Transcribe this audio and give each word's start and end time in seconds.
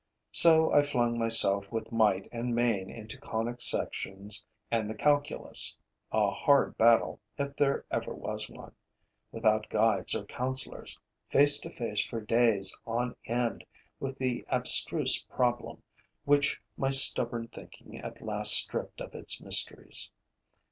So 0.31 0.73
I 0.73 0.81
flung 0.81 1.19
myself 1.19 1.71
with 1.71 1.91
might 1.91 2.27
and 2.31 2.55
main 2.55 2.89
into 2.89 3.19
conic 3.19 3.59
sections 3.61 4.43
and 4.71 4.89
the 4.89 4.95
calculus: 4.95 5.77
a 6.11 6.31
hard 6.31 6.75
battle, 6.75 7.19
if 7.37 7.53
ever 7.61 7.85
there 7.91 8.01
was 8.11 8.49
one, 8.49 8.73
without 9.31 9.69
guides 9.69 10.15
or 10.15 10.25
counselors, 10.25 10.99
face 11.29 11.59
to 11.59 11.69
face 11.69 12.03
for 12.03 12.19
days 12.19 12.75
on 12.87 13.15
end 13.25 13.63
with 13.99 14.17
the 14.17 14.43
abstruse 14.49 15.21
problem 15.21 15.83
which 16.25 16.59
my 16.77 16.89
stubborn 16.89 17.47
thinking 17.49 17.99
at 17.99 18.23
last 18.25 18.53
stripped 18.53 19.01
of 19.01 19.13
its 19.13 19.39
mysteries. 19.39 20.09